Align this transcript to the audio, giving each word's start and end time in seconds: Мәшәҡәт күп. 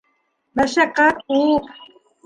Мәшәҡәт 0.61 1.23
күп. 1.31 1.73